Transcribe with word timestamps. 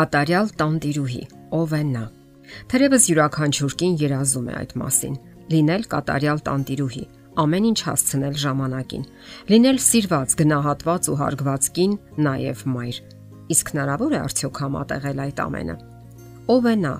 Կատարյալ 0.00 0.46
տանտիրուհի 0.56 1.18
ով 1.52 1.72
է 1.76 1.78
նա։ 1.84 2.02
Թերևս 2.72 3.06
յուրաքանչյուրքին 3.10 3.96
երազում 4.00 4.46
է 4.48 4.52
այդ 4.60 4.70
մասին՝ 4.80 5.16
լինել 5.52 5.82
կատարյալ 5.92 6.38
տանտիրուհի, 6.46 7.02
ամեն 7.42 7.66
ինչ 7.70 7.80
հասցնել 7.88 8.38
ժամանակին, 8.42 9.04
լինել 9.50 9.80
սիրված, 9.86 10.36
գնահատված 10.40 11.10
ու 11.12 11.16
հարգված 11.20 11.68
կին, 11.76 11.92
նաև 12.28 12.62
մայր։ 12.76 13.00
Իսկ 13.52 13.72
հնարավոր 13.74 14.16
է 14.16 14.22
արդյոք 14.30 14.62
համատեղել 14.64 15.20
այդ 15.26 15.44
ամենը։ 15.44 15.76
Ով 16.56 16.70
է 16.70 16.74
նա, 16.80 16.94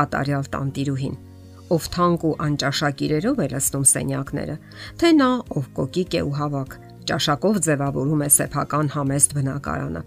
կատարյալ 0.00 0.48
տանտիրուհին, 0.56 1.20
ով 1.76 1.90
թանկ 1.92 2.26
ու 2.30 2.34
անճաշակիրերով 2.46 3.44
է 3.44 3.50
լցնում 3.52 3.86
սենյակները, 3.92 4.56
թե 4.96 5.12
նա, 5.20 5.30
ով 5.60 5.70
կոկիկ 5.76 6.16
է 6.16 6.24
ու 6.24 6.34
հավաք, 6.40 6.80
ճաշակով 7.12 7.62
ձևավորում 7.68 8.24
է 8.24 8.32
սեփական 8.40 8.92
համեստ 8.96 9.38
բնակարանը։ 9.42 10.04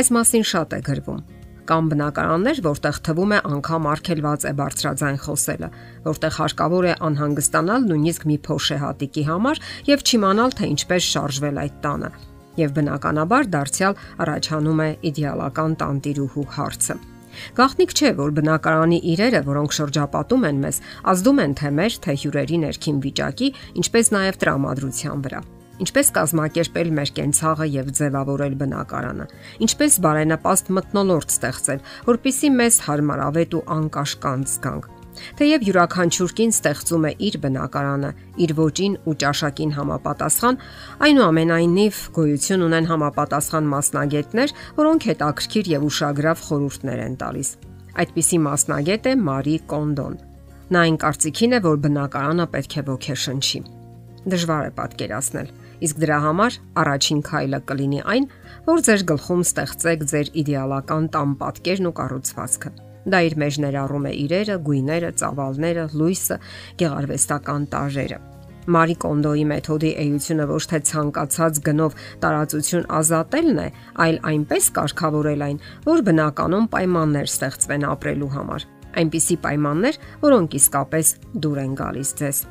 Այս 0.00 0.08
մասին 0.16 0.44
շատ 0.52 0.76
է 0.78 0.82
գրվում, 0.88 1.22
Կան 1.72 1.86
բնակարաններ, 1.88 2.58
որտեղ 2.66 2.96
թվում 3.06 3.30
է 3.32 3.36
անգամ 3.48 3.86
արգելված 3.88 4.42
է 4.44 4.50
բարձրաձայն 4.58 5.18
խոսելը, 5.22 5.68
որտեղ 6.04 6.34
հարկավոր 6.36 6.88
է 6.90 6.96
անհանգստանալ 7.06 7.86
նույնիսկ 7.88 8.26
մի 8.28 8.36
փոշեհատիկի 8.48 9.24
համար 9.28 9.60
եւ 9.86 10.04
չիմանալ 10.04 10.52
թե 10.58 10.68
ինչպես 10.72 11.08
շարժվել 11.14 11.62
այդ 11.62 11.78
տանը։ 11.86 12.10
Եվ 12.60 12.74
բնականաբար 12.76 13.48
դարձյալ 13.56 13.96
առաջանում 14.26 14.84
է 14.84 14.90
իդեալական 15.12 15.78
տանտիրուհու 15.80 16.46
հարցը։ 16.58 16.98
Գաղտնիք 17.56 17.96
չէ, 17.96 18.12
որ 18.20 18.36
բնակարանի 18.36 19.00
իրերը, 19.16 19.42
որոնք 19.48 19.78
շրջապատում 19.80 20.46
են 20.52 20.62
մեզ, 20.66 20.84
ազդում 21.16 21.42
են 21.46 21.56
թե 21.62 21.72
մեր, 21.80 21.98
թե 22.04 22.18
հյուրերի 22.26 22.62
ներքին 22.68 23.02
վիճակի, 23.08 23.52
ինչպես 23.80 24.14
նաև 24.18 24.40
տրամադրության 24.44 25.24
վրա 25.24 25.44
ինչպես 25.80 26.10
կազմակերպել 26.18 26.90
մեր 26.98 27.12
կենցաղը 27.16 27.68
եւ 27.72 27.92
ձևավորել 27.98 28.56
բնակարանը, 28.62 29.26
ինչպես 29.66 30.00
բարենպաստ 30.04 30.72
մտնոլորտ 30.76 31.36
ստեղծել, 31.36 31.86
որpիսի 32.12 32.50
մեզ 32.60 32.80
հարմարավետ 32.88 33.56
ու 33.56 33.64
անկաշկանդ 33.76 34.52
զգանք։ 34.52 34.90
Թեև 35.38 35.64
յուրաքանչյուրքին 35.68 36.52
ստեղծում 36.52 37.04
է 37.04 37.12
իր 37.28 37.34
բնակարանը, 37.42 38.10
իր 38.44 38.52
ոճին 38.58 38.94
ու 39.04 39.14
ճաշակին 39.22 39.74
համապատասխան, 39.76 40.58
այնուամենայնիվ 41.06 42.00
գոյություն 42.16 42.64
ունեն 42.68 42.88
համապատասխան 42.92 43.68
մասնագետներ, 43.72 44.54
որոնք 44.80 45.06
հետաքրքիր 45.12 45.70
եւ 45.72 45.86
ուշագրավ 45.92 46.44
խորհուրդներ 46.48 47.02
են 47.06 47.16
տալիս։ 47.22 47.50
Այդպիսի 47.92 48.38
մասնագետ 48.48 49.08
է 49.12 49.14
Մարի 49.20 49.56
Կոնդոն։ 49.68 50.14
Նա 50.72 50.82
այն 50.88 50.96
կարծիքին 51.02 51.52
է, 51.52 51.58
որ 51.68 51.80
բնակարանը 51.84 52.46
պետք 52.56 52.76
է 52.80 52.84
ոգեշնչի։ 52.88 53.60
Դժվար 54.32 54.68
է 54.68 54.72
պատկերացնել, 54.78 55.48
Իսկ 55.82 56.00
դրա 56.02 56.18
համար 56.22 56.56
առաջին 56.82 57.20
քայլը 57.26 57.60
կլինի 57.68 58.00
այն, 58.12 58.26
որ 58.68 58.82
ձեր 58.86 59.04
գլխում 59.10 59.44
ստեղծեք 59.46 60.04
ձեր 60.12 60.28
իդեալական 60.42 61.08
տան 61.16 61.32
պատկերն 61.42 61.88
ու 61.90 61.94
կառուցվածքը։ 61.98 62.74
Դա 63.12 63.20
իր 63.26 63.34
մեջ 63.42 63.56
ներառում 63.64 64.04
է 64.06 64.12
իրերը, 64.22 64.58
գույները, 64.68 65.10
ծավալները, 65.22 65.86
լույսը, 65.98 66.36
գեղարվեստական 66.82 67.66
տարրերը։ 67.72 68.20
Մարի 68.62 68.94
Կոնդոյի 69.02 69.44
մեթոդի 69.50 69.90
էությունը 70.04 70.46
ոչ 70.52 70.62
թե 70.70 70.80
ցանկացած 70.92 71.58
գնով 71.66 71.96
տարածություն 72.22 72.86
ազատելն 73.00 73.58
է, 73.58 73.66
այլ 74.06 74.20
այնպես 74.30 74.70
կարգավորել 74.78 75.44
այն, 75.48 75.60
որ 75.90 76.06
բնականում 76.12 76.70
պայմաններ 76.76 77.30
ստեղծվեն 77.32 77.90
ապրելու 77.90 78.32
համար։ 78.38 78.70
Այնպիսի 79.02 79.42
պայմաններ, 79.42 80.02
որոնք 80.22 80.58
իսկապես 80.62 81.14
դուր 81.42 81.62
են 81.66 81.78
գալիս 81.82 82.18
ձեզ։ 82.22 82.44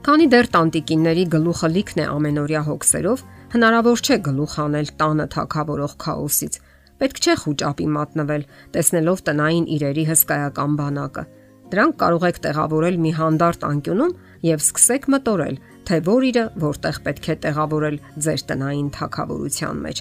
Քանի 0.00 0.26
դեռ 0.32 0.46
տանտիկինների 0.54 1.22
գլուխը 1.32 1.68
լիքն 1.74 1.98
է 2.00 2.04
ամենօրյա 2.08 2.60
հոգսերով, 2.68 3.22
հնարավոր 3.52 4.00
չէ 4.00 4.16
գլուխ 4.28 4.54
անել 4.62 4.92
տանը 5.02 5.26
թակավորող 5.34 5.96
քաոսից։ 6.04 6.56
Պետք 7.02 7.20
չէ 7.20 7.34
խոճապի 7.42 7.88
մատնվել, 7.96 8.46
տեսնելով 8.76 9.20
տնային 9.28 9.66
իրերի 9.76 10.04
հսկայական 10.08 10.78
բանակը։ 10.80 11.24
Դրանք 11.70 11.94
կարող 12.02 12.24
եք 12.26 12.38
տեղավորել 12.44 12.96
մի 12.98 13.10
հանդարտ 13.14 13.64
անկյունում 13.68 14.14
եւ 14.42 14.62
սկսեք 14.64 15.04
մտորել, 15.14 15.58
թե 15.90 15.96
որ 16.06 16.24
իրը 16.26 16.42
որտեղ 16.62 16.96
պետք 17.06 17.26
է 17.30 17.34
տեղավորել 17.44 17.96
ձեր 18.24 18.42
տնային 18.50 18.88
թակավորության 18.96 19.80
մեջ։ 19.84 20.00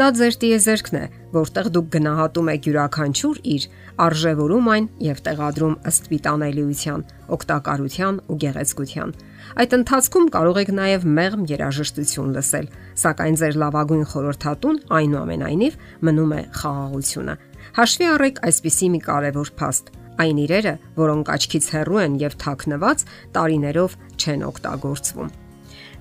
Դա 0.00 0.08
ձեր 0.20 0.34
տիեզերքն 0.40 0.96
է, 1.00 1.04
որտեղ 1.36 1.68
դուք 1.76 1.86
գնահատում 1.94 2.50
եք 2.54 2.66
յուրաքանչյուր 2.70 3.40
իր, 3.54 3.66
արժևորում 4.04 4.68
այն 4.74 4.88
եւ 5.06 5.22
տեղադրում 5.28 5.76
ըստ 5.90 6.10
վիտանելիության, 6.10 7.04
օգտակարության 7.36 8.20
ու 8.20 8.38
գեղեցկության։ 8.44 9.14
Այդ 9.60 9.76
ընթացքում 9.80 10.26
կարող 10.36 10.60
եք 10.60 10.74
նաեւ 10.80 11.06
մեղմ 11.20 11.46
երաժշտություն 11.50 12.34
լսել, 12.36 12.66
սակայն 13.00 13.40
ձեր 13.40 13.60
լավագույն 13.64 14.04
խորհրդատուն 14.12 14.82
այնուամենայնիվ 15.00 15.80
մնում 16.10 16.36
է 16.36 16.42
խաղաղությունը։ 16.60 17.40
Հաշվի 17.80 18.06
առեք 18.10 18.44
այսպիսի 18.50 18.92
մի 18.94 19.00
կարևոր 19.10 19.50
փաստ 19.60 19.92
այն 20.20 20.40
իրերը, 20.44 20.74
որոնք 21.00 21.30
աչքից 21.34 21.66
հեռու 21.74 22.00
են 22.04 22.14
եւ 22.20 22.36
թաքնված, 22.42 23.04
տարիներով 23.34 23.96
չեն 24.20 24.44
օգտագործվում։ 24.50 25.30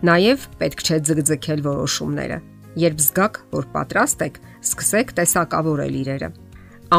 Նաև 0.09 0.45
պետք 0.59 0.83
չէ 0.85 0.97
ձգձգել 1.09 1.63
որոշումները։ 1.65 2.37
Երբ 2.79 3.01
զգաք, 3.03 3.39
որ 3.55 3.65
պատրաստ 3.73 4.23
եք, 4.27 4.39
սկսեք 4.69 5.13
տեսակավորել 5.19 5.95
իրերը։ 5.99 6.29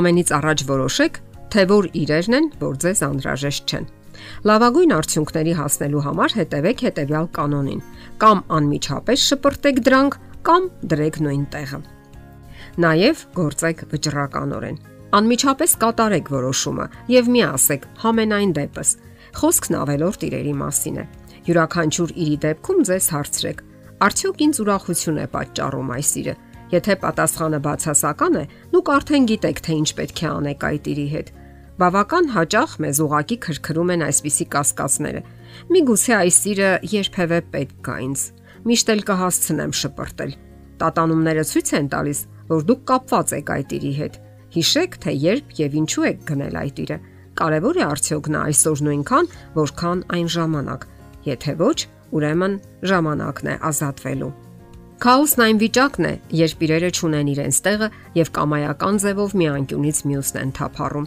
Ամենից 0.00 0.32
առաջ 0.40 0.64
որոշեք, 0.70 1.14
թե 1.50 1.62
որ 1.70 1.88
իրերն 2.00 2.36
են, 2.40 2.46
որ 2.60 2.74
ձեզ 2.84 3.00
անհրաժեշտ 3.10 3.74
չեն։ 3.74 3.88
Լավագույն 4.50 4.92
արդյունքների 4.96 5.54
հասնելու 5.60 6.04
համար 6.06 6.36
հետևեք 6.40 6.84
հետևյալ 6.86 7.26
կանոնին. 7.40 7.80
կամ 8.20 8.38
անմիջապես 8.60 9.18
շպրտեք 9.30 9.80
դրանք, 9.86 10.14
կամ 10.44 10.62
դրեք 10.92 11.16
նույն 11.24 11.44
տեղը։ 11.54 11.80
Նաև 12.84 13.24
գործեք 13.40 13.78
վճռականորեն 13.90 14.78
Անմիջապես 15.10 15.72
կատարեք 15.82 16.28
որոշումը 16.30 16.84
եւ 17.10 17.28
մի 17.34 17.40
ասեք 17.42 17.86
համենայն 17.98 18.50
դեպս։ 18.54 18.90
Խոսքն 19.40 19.76
ավելորտ 19.80 20.26
իրերի 20.28 20.52
մասին 20.60 21.00
է։ 21.02 21.04
Յուրաքանչյուր 21.48 22.12
իրի 22.14 22.36
դեպքում 22.44 22.78
ձեզ 22.90 23.08
հարցրեք. 23.14 23.64
արդյոք 24.06 24.38
ինձ 24.46 24.60
ուրախություն 24.62 25.18
է 25.18 25.26
պատճառում 25.34 25.90
այս 25.96 26.10
իրը։ 26.20 26.34
Եթե 26.70 26.94
պատասխանը 27.02 27.60
բացասական 27.66 28.38
է, 28.38 28.44
դուք 28.70 28.90
արդեն 28.94 29.26
գիտեք, 29.30 29.58
թե 29.66 29.72
ինչ 29.80 29.90
պետք 29.98 30.22
է 30.22 30.28
անեք 30.30 30.64
այդ 30.70 30.84
իրի 30.94 31.08
հետ։ 31.10 31.28
Բավական 31.80 32.26
հաճախ 32.30 32.70
մեզ 32.86 32.96
ուղակի 33.02 33.36
քրքրում 33.50 33.90
են 33.90 34.06
այսպիսի 34.06 34.46
կասկածները։ 34.54 35.22
Միգուցե 35.74 36.12
այս 36.20 36.40
իրը 36.54 36.70
երբևէ 36.94 37.38
պետք 37.50 37.76
կա 37.90 37.96
ինձ։ 38.06 38.20
Միշտ 38.70 38.90
էլ 38.94 39.04
կհասցնեմ 39.10 39.72
շպրտել։ 39.80 40.32
Տատանումները 40.80 41.44
ցույց 41.50 41.68
են 41.80 41.86
տալիս, 41.90 42.20
որ 42.50 42.66
դուք 42.70 42.82
կապված 42.90 43.38
եք 43.40 43.56
այդ 43.58 43.78
իրի 43.80 43.94
հետ 44.00 44.14
Հիշեք, 44.50 44.98
թե 45.04 45.12
երբ 45.24 45.56
եւ 45.60 45.74
ինչու 45.80 46.06
եք 46.10 46.22
գնել 46.30 46.56
այդ 46.60 46.78
իրը։ 46.84 46.98
Կարևոր 47.40 47.76
է 47.80 47.84
արդյոք 47.86 48.30
նա 48.34 48.40
այսօր 48.50 48.80
նույնքան, 48.86 49.28
որքան 49.56 50.00
այն 50.16 50.28
ժամանակ։ 50.34 50.86
Եթե 51.30 51.54
ոչ, 51.60 51.78
ուրեմն 52.10 52.56
ժամանակն 52.90 53.50
է 53.50 53.54
ազատվելու։ 53.70 54.32
Քաոսն 55.00 55.42
այն 55.46 55.60
վիճակն 55.60 56.06
է, 56.10 56.12
երբ 56.40 56.64
իրերը 56.66 56.90
ճունեն 56.98 57.30
իրենց 57.32 57.60
տեղը 57.64 57.86
եւ 58.20 58.30
կամայական 58.36 58.98
ձևով 59.00 59.36
մի 59.40 59.46
անկյունից 59.54 60.00
մյուսն 60.10 60.40
են 60.40 60.50
թափառում։ 60.58 61.06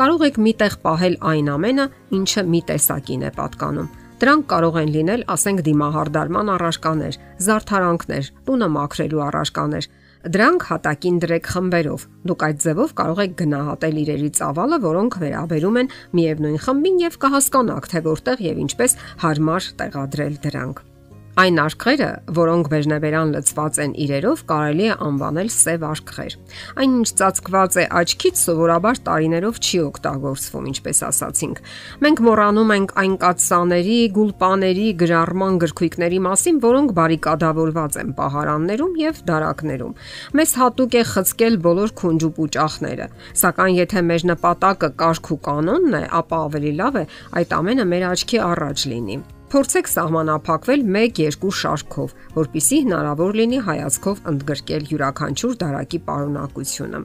Կարող 0.00 0.24
եք 0.26 0.36
միտեղ 0.44 0.76
պահել 0.84 1.16
այն 1.30 1.48
ամենը, 1.54 1.86
ինչը 2.20 2.44
մի 2.50 2.60
տեսակին 2.68 3.24
է 3.24 3.30
պատկանում։ 3.38 3.88
Դրանք 4.20 4.44
կարող 4.50 4.76
են 4.80 4.90
լինել, 4.92 5.22
ասենք, 5.32 5.60
դիմահարդարման 5.70 6.52
առարկաներ, 6.52 7.18
զարդարանքներ, 7.46 8.26
տունը 8.44 8.68
մաքրելու 8.76 9.22
առարկաներ, 9.30 9.88
Դրանք 10.20 10.64
հատակին 10.68 11.18
դրեք 11.22 11.46
խմբերով։ 11.48 12.02
Դուք 12.28 12.42
այդ 12.48 12.58
ձևով 12.64 12.92
կարող 12.98 13.22
եք 13.24 13.38
գնահատել 13.40 14.00
իրերի 14.02 14.28
ծավալը, 14.40 14.80
որոնք 14.84 15.16
վերաբերում 15.24 15.80
են 15.80 15.90
միևնույն 16.20 16.60
խմբին 16.66 17.00
եւ 17.06 17.18
կհասկանաք, 17.24 17.90
թե 17.94 18.04
որտեղ 18.10 18.46
եւ 18.50 18.62
ինչպես 18.68 18.98
հարմար 19.24 19.72
տեղադրել 19.80 20.40
դրանք։ 20.44 20.89
Այն 21.38 21.60
արկղերը, 21.62 22.06
որոնք 22.34 22.68
բեժնեբերան 22.72 23.28
լծված 23.36 23.76
են 23.84 23.92
իրերով, 24.02 24.40
կարելի 24.50 24.86
է 24.90 24.96
անվանել 25.06 25.50
սև 25.54 25.84
արկղեր։ 25.86 26.34
Այն 26.82 26.96
ինչ 26.98 27.10
ծածկված 27.20 27.78
է 27.78 27.84
աչքից, 28.00 28.40
սովորաբար 28.40 29.00
տարիներով 29.06 29.60
չի 29.62 29.80
օգտագործվում, 29.84 30.66
ինչպես 30.72 31.02
ասացինք։ 31.06 31.62
Մենք 32.02 32.22
մոռանում 32.26 32.74
ենք 32.74 32.94
այն 33.04 33.14
կաթսաների, 33.22 33.98
գուլպաների, 34.18 34.86
գրառման 35.06 35.58
գրքույկների 35.62 36.20
մասին, 36.26 36.60
որոնք 36.66 36.94
բարիկադավորված 36.98 37.98
են 38.02 38.14
պահարաններում 38.18 38.94
եւ 39.06 39.24
դարակներում։ 39.30 39.96
Մեզ 40.34 40.54
հատուկ 40.60 40.98
է 40.98 41.04
խցկել 41.14 41.60
բոլոր 41.70 41.98
քունջուպուճախները, 42.02 43.10
սակայն 43.46 43.76
եթե 43.86 44.06
մեր 44.10 44.30
նպատակը 44.34 44.94
կարգ 44.98 45.30
ու 45.30 45.42
կանոնն 45.46 46.00
է, 46.02 46.06
ապա 46.20 46.46
ավելի 46.50 46.78
լավ 46.82 47.04
է 47.04 47.04
այդ 47.38 47.60
ամենը 47.60 47.92
մեր 47.94 48.10
աչքի 48.10 48.48
առաջ 48.50 48.90
լինի։ 48.90 49.22
Փորձեք 49.50 49.88
սահմանափակվել 49.90 50.82
1-2 50.94 51.48
շարքով, 51.58 52.12
որpիսի 52.36 52.76
հնարավոր 52.84 53.38
լինի 53.40 53.58
հայացքով 53.66 54.20
ընդգրկել 54.30 54.84
յուրաքանչյուր 54.92 55.56
դարակի 55.62 56.00
պարունակությունը։ 56.06 57.00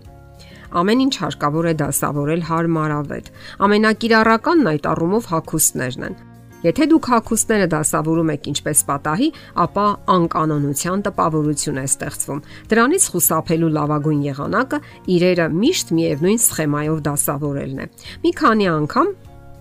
Ամեն 0.81 1.01
ինչ 1.05 1.15
հարկավոր 1.23 1.69
է 1.71 1.73
դասավորել 1.81 2.45
հարմարավետ։ 2.51 3.33
Ամենակիրառականն 3.65 4.71
այդ 4.75 4.87
առումով 4.93 5.29
հակոստներն 5.33 6.05
են։ 6.05 6.21
Եթե 6.65 6.85
դուք 6.93 7.07
հակոստները 7.15 7.65
դասավորում 7.73 8.31
եք 8.35 8.47
ինչպես 8.53 8.79
պատահի, 8.89 9.27
ապա 9.65 9.85
անկանոնության 10.15 11.03
տպավորություն 11.05 11.81
է 11.81 11.85
ստեղծվում։ 11.89 12.41
Դրանից 12.71 13.05
խուսափելու 13.13 13.75
լավագույն 13.75 14.23
եղանակը 14.29 14.79
իրերը 15.17 15.47
միշտ 15.65 15.93
միևնույն 15.99 16.41
սխեմայով 16.45 17.05
դասավորելն 17.09 17.85
է։ 17.85 17.89
Մի 18.25 18.31
քանի 18.41 18.69
անգամ 18.75 19.13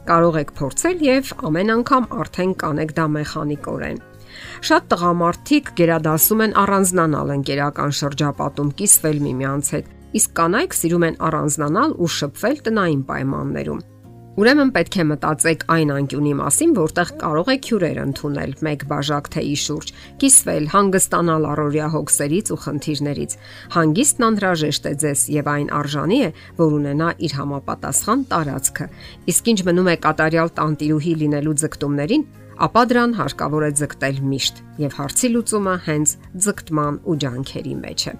կարող 0.09 0.39
եք 0.41 0.53
փորձել 0.59 1.05
եւ 1.05 1.33
ամեն 1.49 1.73
անգամ 1.75 2.09
արդեն 2.25 2.53
կանեք 2.65 2.95
դա 2.99 3.07
մեխանիկորեն։ 3.15 4.03
Շատ 4.69 4.87
տղամարդիկ 4.91 5.73
գերադասում 5.79 6.45
են 6.45 6.55
առանձնանալ 6.65 7.35
ընկերական 7.39 7.97
շրջապատում, 8.01 8.75
կիսվել 8.83 9.19
միմյանց 9.29 9.73
հետ, 9.79 9.91
իսկ 10.21 10.37
կանայք 10.43 10.79
սիրում 10.83 11.09
են 11.09 11.19
առանձնանալ 11.31 11.99
ու 12.05 12.13
շփվել 12.19 12.63
տնային 12.69 13.03
պայմաններում։ 13.11 13.83
Ուրեմն 14.35 14.71
պետք 14.75 14.97
է 14.99 15.05
մտածեք 15.07 15.61
այն 15.71 15.91
անկյունի 15.95 16.31
մասին, 16.35 16.71
որտեղ 16.75 17.11
կարող 17.21 17.51
եք 17.53 17.67
հյուրեր 17.71 17.99
ընդունել. 18.03 18.55
մեկ 18.67 18.81
բաժակ 18.91 19.29
թեյի 19.31 19.59
շուրջ, 19.63 19.93
կիսվել, 20.19 20.65
հանգստանալ 20.75 21.45
առօրյա 21.55 21.87
հոգսերից 21.95 22.51
ու 22.51 22.59
խնդիրներից։ 22.65 23.37
Հանգիստն 23.79 24.27
անհրաժեշտ 24.27 24.89
է 24.91 24.95
ձեզ 25.05 25.21
եւ 25.39 25.51
այն 25.55 25.69
արժանի 25.79 26.19
է, 26.19 26.31
որ 26.59 26.75
ունենա 26.83 27.09
իր 27.15 27.33
համապատասխան 27.39 28.25
տարածքը։ 28.35 28.87
Իսկ 29.31 29.45
ինչ 29.55 29.61
մնում 29.71 29.91
է 29.95 29.97
կատարյալ 30.03 30.51
տանտիրուհի 30.59 31.15
լինելու 31.23 31.55
ձգտումներին, 31.63 32.25
ապա 32.59 32.83
դրան 32.91 33.13
հարկավոր 33.23 33.63
է 33.63 33.71
ձգտել 33.79 34.19
միշտ 34.35 34.57
եւ 34.83 34.99
հարցի 34.99 35.29
լուծումը 35.31 35.77
հենց 35.87 36.17
ձգտման 36.43 36.95
ու 37.07 37.19
ջանքերի 37.23 37.75
մեջ 37.87 38.01
է։ 38.11 38.15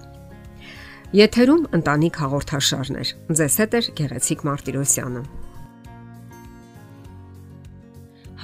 Եթերում 1.15 1.67
ընտանիք 1.75 2.15
հաղորդաշարներ։ 2.23 3.11
Ձեզ 3.35 3.55
հետ 3.63 3.75
է 3.75 3.81
Գեղեցիկ 3.99 4.47
Մարտիրոսյանը։ 4.47 5.23